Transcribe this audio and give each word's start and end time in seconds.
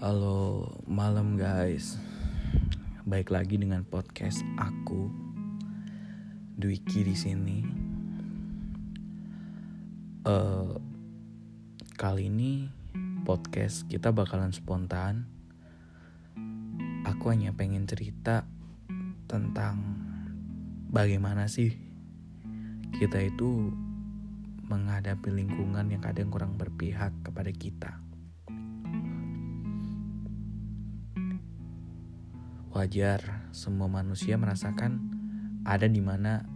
Halo, 0.00 0.64
malam 0.88 1.36
guys. 1.36 2.00
Baik 3.04 3.36
lagi 3.36 3.60
dengan 3.60 3.84
podcast 3.84 4.40
aku 4.56 5.12
Dwiki 6.56 7.04
di 7.04 7.12
sini. 7.12 7.60
Uh, 10.24 10.80
kali 12.00 12.32
ini 12.32 12.72
podcast 13.28 13.84
kita 13.92 14.08
bakalan 14.08 14.56
spontan. 14.56 15.28
Aku 17.04 17.28
hanya 17.28 17.52
pengen 17.52 17.84
cerita 17.84 18.48
tentang 19.28 20.00
bagaimana 20.88 21.44
sih 21.44 21.76
kita 22.96 23.20
itu 23.20 23.68
menghadapi 24.64 25.28
lingkungan 25.28 25.92
yang 25.92 26.00
kadang 26.00 26.32
kurang 26.32 26.56
berpihak 26.56 27.12
kepada 27.20 27.52
kita. 27.52 28.00
Wajar, 32.70 33.50
semua 33.50 33.90
manusia 33.90 34.38
merasakan 34.38 35.02
ada 35.66 35.90
di 35.90 35.98
mana 35.98 36.46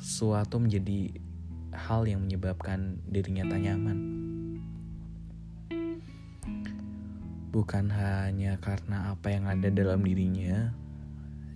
suatu 0.00 0.56
menjadi 0.56 1.20
hal 1.68 2.08
yang 2.08 2.24
menyebabkan 2.24 3.04
dirinya 3.04 3.44
tak 3.52 3.60
nyaman. 3.60 3.98
Bukan 7.52 7.92
hanya 7.92 8.56
karena 8.56 9.12
apa 9.12 9.36
yang 9.36 9.44
ada 9.44 9.68
dalam 9.68 10.00
dirinya, 10.00 10.72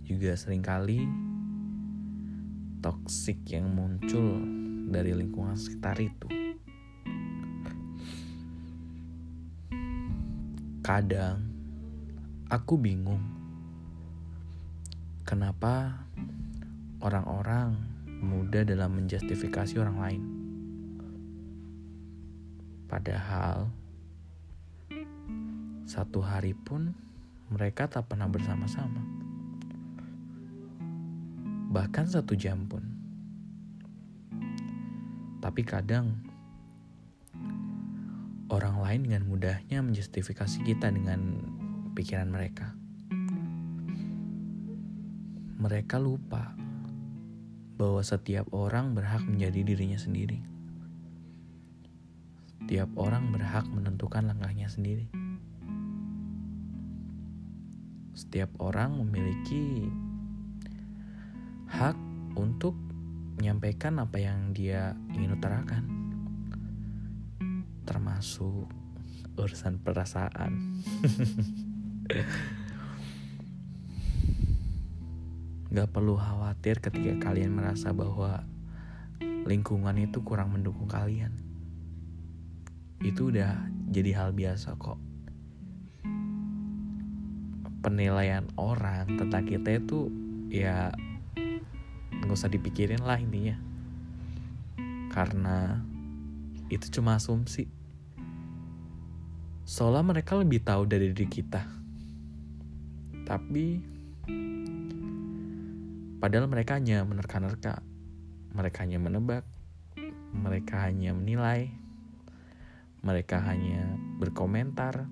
juga 0.05 0.37
sering 0.37 0.61
kali 0.61 1.09
toksik 2.85 3.41
yang 3.49 3.73
muncul 3.73 4.37
dari 4.93 5.17
lingkungan 5.17 5.57
sekitar 5.57 5.97
itu. 5.97 6.29
Kadang 10.85 11.49
aku 12.53 12.77
bingung 12.77 13.38
Kenapa 15.29 16.09
orang-orang 17.05 17.77
mudah 18.25 18.65
dalam 18.65 18.97
menjustifikasi 18.97 19.77
orang 19.77 19.99
lain? 20.01 20.23
Padahal 22.89 23.69
satu 25.85 26.25
hari 26.25 26.57
pun 26.57 26.97
mereka 27.53 27.93
tak 27.93 28.09
pernah 28.09 28.25
bersama-sama. 28.25 29.05
Bahkan 31.77 32.09
satu 32.09 32.33
jam 32.33 32.65
pun. 32.65 32.89
Tapi 35.45 35.61
kadang 35.61 36.25
orang 38.49 38.81
lain 38.81 39.01
dengan 39.05 39.29
mudahnya 39.29 39.85
menjustifikasi 39.85 40.65
kita 40.65 40.89
dengan 40.89 41.37
pikiran 41.93 42.33
mereka 42.33 42.79
mereka 45.59 45.99
lupa 45.99 46.55
bahwa 47.75 47.99
setiap 47.99 48.47
orang 48.55 48.95
berhak 48.95 49.27
menjadi 49.27 49.67
dirinya 49.67 49.99
sendiri. 49.99 50.39
Setiap 52.63 52.95
orang 52.95 53.35
berhak 53.35 53.67
menentukan 53.67 54.31
langkahnya 54.31 54.71
sendiri. 54.71 55.11
Setiap 58.15 58.55
orang 58.63 59.03
memiliki 59.03 59.91
hak 61.67 61.99
untuk 62.39 62.79
menyampaikan 63.39 63.99
apa 63.99 64.19
yang 64.23 64.55
dia 64.55 64.95
ingin 65.11 65.35
utarakan, 65.35 65.85
termasuk 67.83 68.71
urusan 69.35 69.83
perasaan. 69.83 70.53
Gak 75.69 75.93
perlu 75.93 76.17
khawatir 76.17 76.81
ketika 76.81 77.29
kalian 77.29 77.53
merasa 77.53 77.93
bahwa 77.93 78.41
lingkungan 79.45 79.97
itu 80.01 80.25
kurang 80.25 80.57
mendukung 80.57 80.89
kalian. 80.89 81.33
Itu 83.05 83.29
udah 83.29 83.69
jadi 83.93 84.17
hal 84.17 84.31
biasa 84.33 84.81
kok. 84.81 84.97
Penilaian 87.85 88.49
orang 88.57 89.21
tentang 89.21 89.45
kita 89.45 89.77
itu 89.77 90.09
ya 90.49 90.93
nggak 92.25 92.33
usah 92.33 92.49
dipikirin 92.49 93.05
lah 93.05 93.21
intinya. 93.21 93.61
Karena 95.13 95.85
itu 96.73 96.89
cuma 96.97 97.21
asumsi. 97.21 97.69
Soalnya 99.69 100.17
mereka 100.17 100.33
lebih 100.37 100.65
tahu 100.65 100.89
dari 100.89 101.13
diri 101.13 101.29
kita. 101.29 101.61
Tapi 103.29 103.85
Padahal 106.19 106.51
mereka 106.51 106.75
hanya 106.83 107.07
menerka-nerka, 107.07 107.79
mereka 108.51 108.83
hanya 108.83 108.99
menebak, 108.99 109.47
mereka 110.35 110.91
hanya 110.91 111.15
menilai, 111.15 111.71
mereka 113.07 113.39
hanya 113.47 113.95
berkomentar 114.19 115.07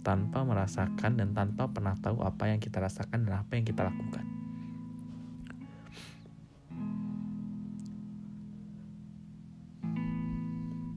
tanpa 0.00 0.48
merasakan 0.48 1.20
dan 1.20 1.36
tanpa 1.36 1.68
pernah 1.68 1.92
tahu 2.00 2.24
apa 2.24 2.48
yang 2.48 2.64
kita 2.64 2.80
rasakan 2.80 3.28
dan 3.28 3.44
apa 3.44 3.60
yang 3.60 3.68
kita 3.68 3.84
lakukan. 3.84 4.24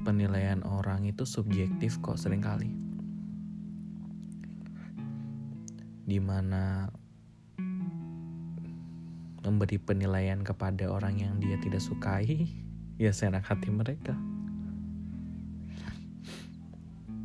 Penilaian 0.08 0.64
orang 0.64 1.04
itu 1.12 1.28
subjektif 1.28 2.00
kok 2.00 2.16
sering 2.16 2.40
kali. 2.40 2.72
Di 6.08 6.24
mana 6.24 6.88
memberi 9.42 9.82
penilaian 9.82 10.46
kepada 10.46 10.86
orang 10.86 11.18
yang 11.18 11.34
dia 11.42 11.58
tidak 11.58 11.82
sukai, 11.82 12.46
ya 13.02 13.10
seenak 13.10 13.42
hati 13.46 13.74
mereka. 13.74 14.14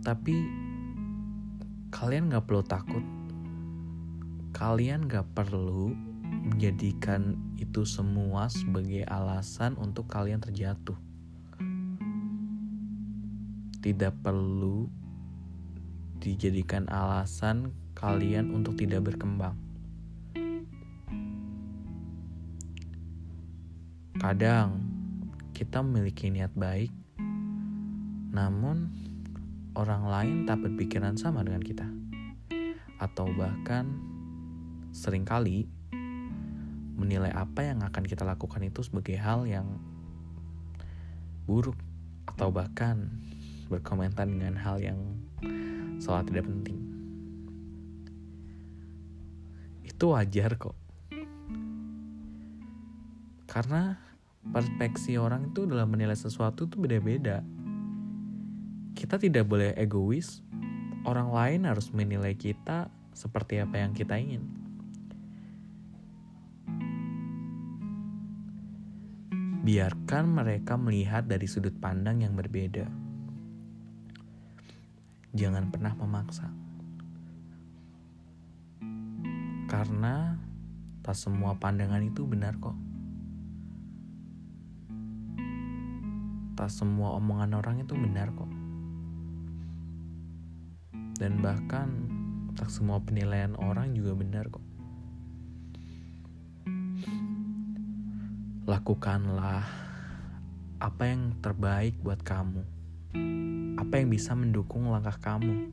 Tapi 0.00 0.36
kalian 1.92 2.32
gak 2.32 2.48
perlu 2.48 2.64
takut. 2.64 3.04
Kalian 4.56 5.04
gak 5.04 5.28
perlu 5.36 5.92
menjadikan 6.24 7.36
itu 7.60 7.84
semua 7.84 8.48
sebagai 8.48 9.04
alasan 9.04 9.76
untuk 9.76 10.08
kalian 10.08 10.40
terjatuh. 10.40 10.96
Tidak 13.84 14.14
perlu 14.24 14.88
dijadikan 16.16 16.88
alasan 16.88 17.70
kalian 17.92 18.50
untuk 18.50 18.74
tidak 18.80 19.12
berkembang 19.12 19.65
Kadang 24.26 24.82
kita 25.54 25.86
memiliki 25.86 26.34
niat 26.34 26.50
baik, 26.58 26.90
namun 28.34 28.90
orang 29.78 30.02
lain 30.02 30.36
tak 30.50 30.66
berpikiran 30.66 31.14
sama 31.14 31.46
dengan 31.46 31.62
kita, 31.62 31.86
atau 32.98 33.30
bahkan 33.38 33.86
sering 34.90 35.22
kali 35.22 35.70
menilai 36.98 37.30
apa 37.30 37.70
yang 37.70 37.86
akan 37.86 38.02
kita 38.02 38.26
lakukan 38.26 38.66
itu 38.66 38.82
sebagai 38.82 39.14
hal 39.14 39.46
yang 39.46 39.78
buruk, 41.46 41.78
atau 42.26 42.50
bahkan 42.50 43.06
berkomentar 43.70 44.26
dengan 44.26 44.58
hal 44.58 44.82
yang 44.82 44.98
soal 46.02 46.26
tidak 46.26 46.50
penting. 46.50 46.82
Itu 49.86 50.18
wajar 50.18 50.58
kok. 50.58 50.74
Karena 53.46 54.05
perspektif 54.50 55.18
orang 55.18 55.50
itu 55.50 55.66
dalam 55.66 55.90
menilai 55.90 56.16
sesuatu 56.16 56.66
itu 56.66 56.76
beda-beda. 56.78 57.42
Kita 58.96 59.20
tidak 59.20 59.44
boleh 59.46 59.76
egois. 59.76 60.40
Orang 61.06 61.30
lain 61.30 61.70
harus 61.70 61.94
menilai 61.94 62.34
kita 62.34 62.90
seperti 63.14 63.62
apa 63.62 63.78
yang 63.78 63.94
kita 63.94 64.18
ingin. 64.18 64.42
Biarkan 69.66 70.30
mereka 70.30 70.78
melihat 70.78 71.26
dari 71.26 71.50
sudut 71.50 71.74
pandang 71.78 72.22
yang 72.22 72.38
berbeda. 72.38 72.86
Jangan 75.34 75.74
pernah 75.74 75.92
memaksa. 75.98 76.48
Karena 79.66 80.38
tak 81.02 81.18
semua 81.18 81.58
pandangan 81.58 82.00
itu 82.06 82.22
benar 82.22 82.54
kok. 82.62 82.85
Tak 86.56 86.72
semua 86.72 87.12
omongan 87.20 87.52
orang 87.60 87.84
itu 87.84 87.92
benar 87.92 88.32
kok. 88.32 88.48
Dan 91.20 91.44
bahkan 91.44 91.88
tak 92.56 92.72
semua 92.72 92.96
penilaian 93.04 93.52
orang 93.60 93.92
juga 93.92 94.16
benar 94.16 94.48
kok. 94.48 94.64
Lakukanlah 98.64 99.62
apa 100.80 101.02
yang 101.04 101.36
terbaik 101.44 102.00
buat 102.00 102.24
kamu. 102.24 102.64
Apa 103.76 104.00
yang 104.00 104.08
bisa 104.08 104.32
mendukung 104.32 104.88
langkah 104.88 105.20
kamu. 105.20 105.70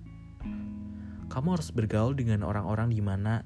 kamu 1.33 1.57
harus 1.57 1.73
bergaul 1.73 2.13
dengan 2.13 2.45
orang-orang 2.45 2.93
di 2.93 3.01
mana 3.01 3.41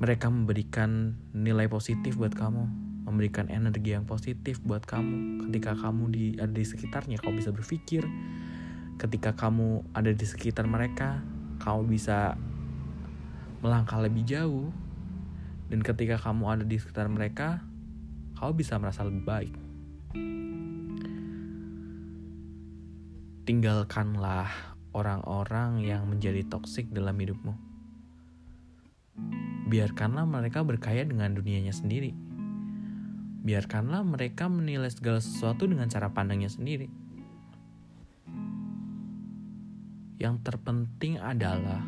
mereka 0.00 0.32
memberikan 0.32 1.20
nilai 1.36 1.68
positif 1.68 2.16
buat 2.16 2.32
kamu, 2.32 2.64
memberikan 3.02 3.50
energi 3.50 3.94
yang 3.94 4.06
positif 4.06 4.62
buat 4.62 4.86
kamu. 4.86 5.46
Ketika 5.48 5.74
kamu 5.74 6.02
di 6.10 6.24
ada 6.38 6.54
di 6.54 6.66
sekitarnya, 6.66 7.18
kamu 7.18 7.42
bisa 7.42 7.50
berpikir. 7.50 8.06
Ketika 8.98 9.34
kamu 9.34 9.82
ada 9.94 10.14
di 10.14 10.26
sekitar 10.26 10.70
mereka, 10.70 11.18
kamu 11.58 11.90
bisa 11.90 12.38
melangkah 13.62 13.98
lebih 13.98 14.22
jauh. 14.22 14.70
Dan 15.66 15.80
ketika 15.80 16.20
kamu 16.20 16.44
ada 16.46 16.64
di 16.68 16.76
sekitar 16.76 17.08
mereka, 17.08 17.64
kamu 18.38 18.52
bisa 18.54 18.78
merasa 18.78 19.02
lebih 19.02 19.24
baik. 19.24 19.54
Tinggalkanlah 23.42 24.46
orang-orang 24.94 25.82
yang 25.82 26.06
menjadi 26.06 26.46
toksik 26.46 26.92
dalam 26.94 27.16
hidupmu. 27.18 27.54
Biarkanlah 29.72 30.28
mereka 30.28 30.60
berkaya 30.62 31.02
dengan 31.02 31.32
dunianya 31.32 31.72
sendiri. 31.72 32.31
Biarkanlah 33.42 34.06
mereka 34.06 34.46
menilai 34.46 34.86
segala 34.86 35.18
sesuatu 35.18 35.66
dengan 35.66 35.90
cara 35.90 36.14
pandangnya 36.14 36.46
sendiri. 36.46 36.86
Yang 40.22 40.46
terpenting 40.46 41.18
adalah 41.18 41.82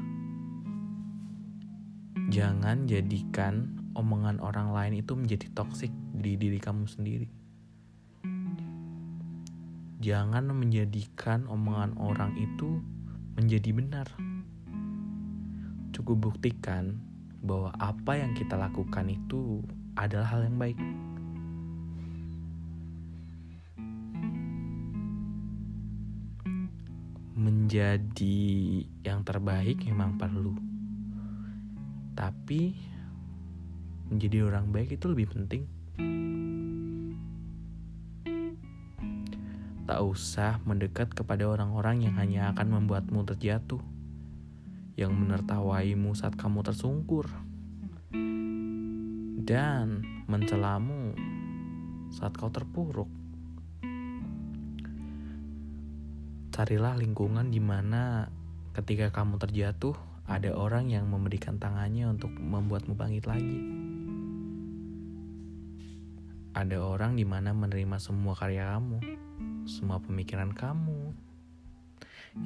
jangan 2.35 2.91
jadikan 2.91 3.71
omongan 3.95 4.43
orang 4.43 4.75
lain 4.75 4.99
itu 4.99 5.15
menjadi 5.15 5.47
toksik 5.55 5.95
di 6.19 6.35
diri 6.35 6.59
kamu 6.59 6.91
sendiri. 6.91 7.31
Jangan 10.03 10.51
menjadikan 10.51 11.47
omongan 11.47 11.95
orang 12.03 12.35
itu 12.35 12.83
menjadi 13.39 13.71
benar. 13.71 14.11
Cukup 15.95 16.29
buktikan 16.29 16.99
bahwa 17.47 17.71
apa 17.79 18.19
yang 18.19 18.35
kita 18.35 18.59
lakukan 18.59 19.07
itu 19.07 19.63
adalah 19.95 20.27
hal 20.27 20.43
yang 20.45 20.59
baik. 20.59 20.79
Menjadi 27.45 28.41
yang 29.05 29.21
terbaik 29.21 29.85
memang 29.85 30.17
perlu, 30.17 30.57
tapi 32.17 32.73
menjadi 34.09 34.49
orang 34.49 34.73
baik 34.73 34.97
itu 34.97 35.13
lebih 35.13 35.29
penting. 35.29 35.69
Tak 39.85 40.01
usah 40.01 40.57
mendekat 40.65 41.13
kepada 41.13 41.45
orang-orang 41.45 42.09
yang 42.09 42.17
hanya 42.17 42.57
akan 42.57 42.81
membuatmu 42.81 43.21
terjatuh, 43.29 43.85
yang 44.97 45.13
menertawaimu 45.13 46.17
saat 46.17 46.41
kamu 46.41 46.65
tersungkur, 46.65 47.29
dan 49.45 50.01
mencelamu 50.33 51.13
saat 52.09 52.33
kau 52.41 52.49
terpuruk. 52.49 53.24
Carilah 56.55 56.95
lingkungan 56.95 57.51
di 57.51 57.59
mana 57.59 58.31
ketika 58.79 59.11
kamu 59.11 59.43
terjatuh, 59.43 59.99
ada 60.31 60.55
orang 60.55 60.87
yang 60.87 61.11
memberikan 61.11 61.59
tangannya 61.59 62.07
untuk 62.07 62.31
membuatmu 62.31 62.95
bangkit 62.95 63.27
lagi. 63.27 63.59
Ada 66.55 66.79
orang 66.79 67.19
di 67.19 67.27
mana 67.27 67.51
menerima 67.51 67.99
semua 67.99 68.39
karya 68.39 68.71
kamu 68.71 69.03
semua 69.67 69.99
pemikiran 69.99 70.55
kamu 70.55 71.11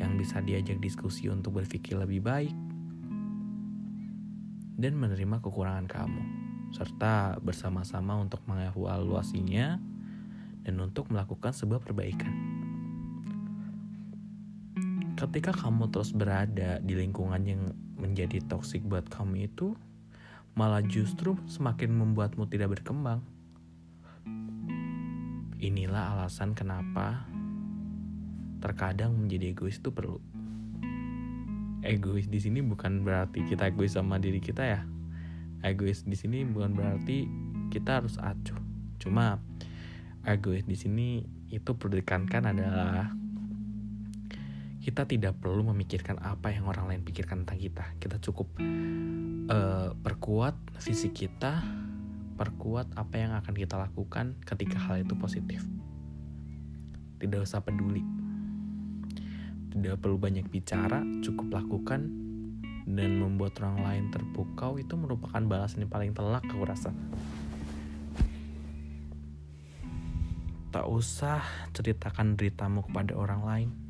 yang 0.00 0.16
bisa 0.16 0.40
diajak 0.40 0.80
diskusi 0.80 1.28
untuk 1.28 1.60
berpikir 1.60 2.00
lebih 2.00 2.24
baik 2.24 2.56
dan 4.80 4.96
menerima 4.96 5.44
kekurangan 5.44 5.84
kamu 5.84 6.22
serta 6.72 7.36
bersama-sama 7.44 8.16
untuk 8.16 8.40
mengevaluasinya 8.48 9.76
dan 10.64 10.74
untuk 10.80 11.12
melakukan 11.12 11.52
sebuah 11.52 11.84
perbaikan. 11.84 12.47
Ketika 15.18 15.50
kamu 15.50 15.90
terus 15.90 16.14
berada 16.14 16.78
di 16.78 16.94
lingkungan 16.94 17.42
yang 17.42 17.74
menjadi 17.98 18.38
toksik 18.46 18.86
buat 18.86 19.02
kamu 19.10 19.50
itu, 19.50 19.74
malah 20.54 20.78
justru 20.86 21.34
semakin 21.50 21.90
membuatmu 21.90 22.46
tidak 22.46 22.78
berkembang. 22.78 23.18
Inilah 25.58 26.14
alasan 26.14 26.54
kenapa 26.54 27.26
terkadang 28.62 29.18
menjadi 29.18 29.50
egois 29.50 29.82
itu 29.82 29.90
perlu. 29.90 30.22
Egois 31.82 32.30
di 32.30 32.38
sini 32.38 32.62
bukan 32.62 33.02
berarti 33.02 33.42
kita 33.42 33.74
egois 33.74 33.98
sama 33.98 34.22
diri 34.22 34.38
kita 34.38 34.62
ya. 34.62 34.86
Egois 35.66 36.06
di 36.06 36.14
sini 36.14 36.46
bukan 36.46 36.78
berarti 36.78 37.26
kita 37.74 38.06
harus 38.06 38.22
acuh. 38.22 38.62
Cuma 39.02 39.42
egois 40.22 40.62
di 40.62 40.78
sini 40.78 41.26
itu 41.50 41.74
perlu 41.74 41.98
ditekankan 41.98 42.54
adalah 42.54 43.10
kita 44.88 45.04
tidak 45.04 45.36
perlu 45.36 45.68
memikirkan 45.68 46.16
apa 46.16 46.48
yang 46.48 46.64
orang 46.64 46.88
lain 46.88 47.04
pikirkan 47.04 47.44
tentang 47.44 47.60
kita. 47.60 47.84
Kita 48.00 48.16
cukup 48.24 48.48
uh, 49.52 49.92
perkuat 49.92 50.56
fisik 50.80 51.12
kita, 51.12 51.60
perkuat 52.40 52.96
apa 52.96 53.20
yang 53.20 53.36
akan 53.36 53.52
kita 53.52 53.76
lakukan 53.76 54.40
ketika 54.48 54.80
hal 54.80 55.04
itu 55.04 55.12
positif. 55.12 55.60
Tidak 57.20 57.36
usah 57.36 57.60
peduli. 57.60 58.00
Tidak 59.68 60.00
perlu 60.00 60.16
banyak 60.16 60.48
bicara, 60.48 61.04
cukup 61.20 61.60
lakukan 61.60 62.08
dan 62.88 63.10
membuat 63.20 63.60
orang 63.60 63.84
lain 63.84 64.04
terpukau 64.08 64.80
itu 64.80 64.96
merupakan 64.96 65.44
balasan 65.44 65.84
yang 65.84 65.92
paling 65.92 66.16
telak 66.16 66.40
aku 66.48 66.64
rasa. 66.64 66.96
Tak 70.72 70.88
usah 70.88 71.44
ceritakan 71.76 72.40
deritamu 72.40 72.88
kepada 72.88 73.12
orang 73.12 73.44
lain. 73.44 73.87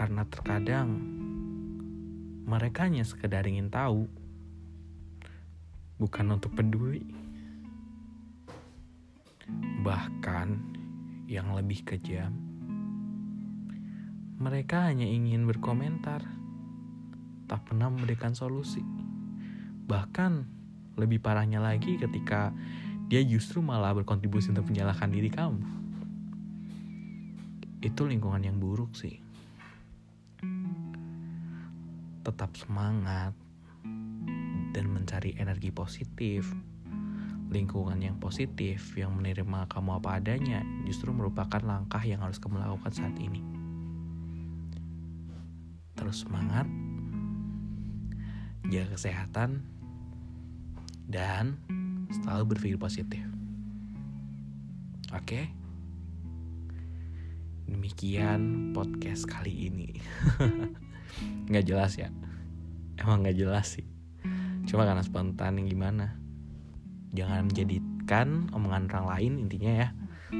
Karena 0.00 0.24
terkadang 0.24 0.96
mereka 2.48 2.88
hanya 2.88 3.04
sekedar 3.04 3.44
ingin 3.44 3.68
tahu 3.68 4.08
bukan 6.00 6.40
untuk 6.40 6.56
peduli. 6.56 7.04
Bahkan 9.84 10.48
yang 11.28 11.52
lebih 11.52 11.84
kejam, 11.84 12.32
mereka 14.40 14.88
hanya 14.88 15.04
ingin 15.04 15.44
berkomentar, 15.44 16.24
tak 17.44 17.60
pernah 17.68 17.92
memberikan 17.92 18.32
solusi. 18.32 18.80
Bahkan 19.84 20.32
lebih 20.96 21.20
parahnya 21.20 21.60
lagi 21.60 22.00
ketika 22.00 22.56
dia 23.12 23.20
justru 23.20 23.60
malah 23.60 23.92
berkontribusi 23.92 24.48
untuk 24.48 24.64
menyalahkan 24.72 25.12
diri 25.12 25.28
kamu. 25.28 25.60
Itu 27.84 28.08
lingkungan 28.08 28.48
yang 28.48 28.56
buruk 28.56 28.96
sih. 28.96 29.29
Tetap 32.20 32.52
semangat, 32.56 33.32
dan 34.70 34.86
mencari 34.90 35.34
energi 35.36 35.74
positif, 35.74 36.46
lingkungan 37.50 37.98
yang 37.98 38.16
positif 38.22 38.94
yang 38.94 39.18
menerima 39.18 39.66
kamu 39.66 39.98
apa 39.98 40.22
adanya 40.22 40.62
justru 40.86 41.10
merupakan 41.10 41.58
langkah 41.66 42.00
yang 42.06 42.22
harus 42.22 42.38
kamu 42.38 42.62
lakukan 42.62 42.94
saat 42.94 43.14
ini. 43.18 43.42
Terus 45.98 46.22
semangat, 46.24 46.70
jaga 48.70 48.94
kesehatan, 48.94 49.66
dan 51.10 51.58
selalu 52.22 52.54
berpikir 52.54 52.78
positif. 52.78 53.24
Oke, 55.10 55.50
demikian 57.66 58.70
podcast 58.70 59.26
kali 59.26 59.66
ini. 59.66 59.90
Nggak 61.50 61.64
jelas 61.66 61.92
ya, 61.98 62.08
emang 62.98 63.24
nggak 63.24 63.36
jelas 63.36 63.78
sih. 63.78 63.86
Cuma 64.68 64.86
karena 64.86 65.02
spontan 65.02 65.58
yang 65.58 65.68
gimana? 65.68 66.16
Jangan 67.10 67.50
menjadikan 67.50 68.46
omongan 68.54 68.86
orang 68.90 69.06
lain 69.10 69.32
intinya 69.42 69.72
ya 69.86 69.88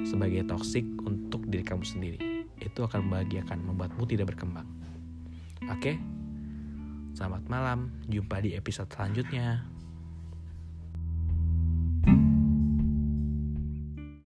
sebagai 0.06 0.46
toksik 0.46 0.86
untuk 1.02 1.46
diri 1.50 1.66
kamu 1.66 1.82
sendiri. 1.82 2.18
Itu 2.60 2.86
akan 2.86 3.10
membahagiakan 3.10 3.58
membuatmu 3.66 4.06
tidak 4.06 4.34
berkembang. 4.34 4.68
Oke? 5.66 5.98
Selamat 7.16 7.42
malam. 7.50 7.90
Jumpa 8.06 8.38
di 8.38 8.54
episode 8.54 8.86
selanjutnya 8.92 9.66